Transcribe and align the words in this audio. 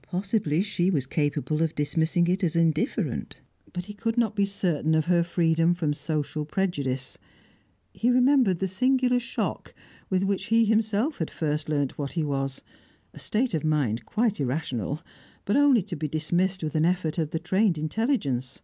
Possibly 0.00 0.62
she 0.62 0.88
was 0.90 1.04
capable 1.04 1.60
of 1.62 1.74
dismissing 1.74 2.28
it 2.28 2.42
as 2.42 2.56
indifferent. 2.56 3.42
But 3.74 3.84
he 3.84 3.92
could 3.92 4.16
not 4.16 4.34
be 4.34 4.46
certain 4.46 4.94
of 4.94 5.04
her 5.04 5.22
freedom 5.22 5.74
from 5.74 5.92
social 5.92 6.46
prejudice. 6.46 7.18
He 7.92 8.10
remembered 8.10 8.58
the 8.60 8.66
singular 8.66 9.18
shock 9.20 9.74
with 10.08 10.22
which 10.24 10.46
he 10.46 10.64
himself 10.64 11.18
had 11.18 11.30
first 11.30 11.68
learnt 11.68 11.98
what 11.98 12.12
he 12.12 12.24
was; 12.24 12.62
a 13.12 13.18
state 13.18 13.52
of 13.52 13.64
mind 13.64 14.06
quite 14.06 14.40
irrational, 14.40 15.02
but 15.44 15.56
only 15.56 15.82
to 15.82 15.94
be 15.94 16.08
dismissed 16.08 16.64
with 16.64 16.74
an 16.74 16.86
effort 16.86 17.18
of 17.18 17.28
the 17.28 17.38
trained 17.38 17.76
intelligence. 17.76 18.62